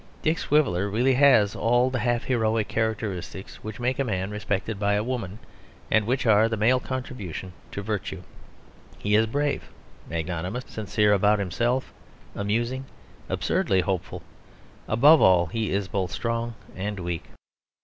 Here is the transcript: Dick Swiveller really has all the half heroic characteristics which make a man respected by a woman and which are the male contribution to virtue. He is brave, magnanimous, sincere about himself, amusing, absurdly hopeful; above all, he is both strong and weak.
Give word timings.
Dick 0.23 0.39
Swiveller 0.39 0.89
really 0.89 1.13
has 1.13 1.55
all 1.55 1.91
the 1.91 1.99
half 1.99 2.23
heroic 2.23 2.67
characteristics 2.67 3.57
which 3.63 3.79
make 3.79 3.99
a 3.99 4.03
man 4.03 4.31
respected 4.31 4.79
by 4.79 4.93
a 4.93 5.03
woman 5.03 5.37
and 5.91 6.07
which 6.07 6.25
are 6.25 6.49
the 6.49 6.57
male 6.57 6.79
contribution 6.79 7.53
to 7.71 7.83
virtue. 7.83 8.23
He 8.97 9.13
is 9.13 9.27
brave, 9.27 9.69
magnanimous, 10.09 10.65
sincere 10.67 11.13
about 11.13 11.37
himself, 11.37 11.93
amusing, 12.33 12.85
absurdly 13.29 13.81
hopeful; 13.81 14.23
above 14.87 15.21
all, 15.21 15.45
he 15.45 15.69
is 15.69 15.87
both 15.87 16.09
strong 16.11 16.55
and 16.75 16.99
weak. 16.99 17.25